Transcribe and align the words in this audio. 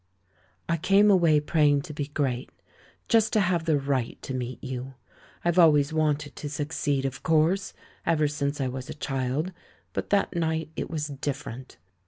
"I 0.67 0.77
came 0.77 1.11
away 1.11 1.39
praying 1.39 1.83
to 1.83 1.93
be 1.93 2.07
great, 2.07 2.49
just 3.07 3.31
to 3.33 3.39
have 3.39 3.65
the 3.65 3.77
right 3.77 4.19
to 4.23 4.33
meet 4.33 4.57
you. 4.63 4.95
I've 5.45 5.59
always 5.59 5.93
wanted 5.93 6.35
to 6.37 6.49
succeed, 6.49 7.05
of 7.05 7.21
course— 7.21 7.75
ever 8.07 8.27
since 8.27 8.59
I 8.59 8.67
was 8.67 8.89
a 8.89 8.95
child; 8.95 9.51
but 9.93 10.09
that 10.09 10.35
night 10.35 10.71
it 10.75 10.89
was 10.89 11.05
different. 11.05 11.77